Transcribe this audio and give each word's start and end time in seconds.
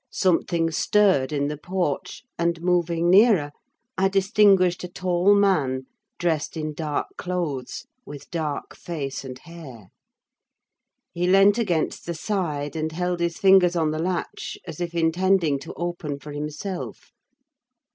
Something 0.09 0.71
stirred 0.71 1.31
in 1.31 1.47
the 1.47 1.59
porch; 1.59 2.23
and, 2.35 2.59
moving 2.63 3.07
nearer, 3.07 3.51
I 3.99 4.07
distinguished 4.07 4.83
a 4.83 4.87
tall 4.87 5.35
man 5.35 5.83
dressed 6.17 6.57
in 6.57 6.73
dark 6.73 7.05
clothes, 7.17 7.85
with 8.03 8.31
dark 8.31 8.75
face 8.75 9.23
and 9.23 9.37
hair. 9.37 9.89
He 11.13 11.27
leant 11.27 11.59
against 11.59 12.07
the 12.07 12.15
side, 12.15 12.75
and 12.75 12.91
held 12.91 13.19
his 13.19 13.37
fingers 13.37 13.75
on 13.75 13.91
the 13.91 13.99
latch 14.01 14.57
as 14.65 14.81
if 14.81 14.95
intending 14.95 15.59
to 15.59 15.73
open 15.75 16.17
for 16.17 16.31
himself. 16.31 17.11